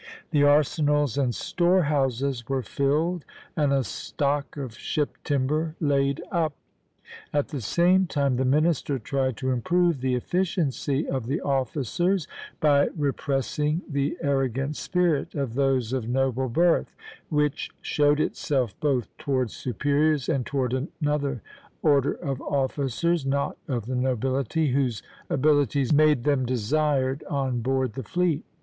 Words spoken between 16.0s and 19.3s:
noble birth, which showed itself both